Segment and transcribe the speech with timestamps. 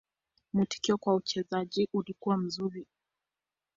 [0.53, 2.87] Mwitikio kwa uchezaji ulikuwa mzuri.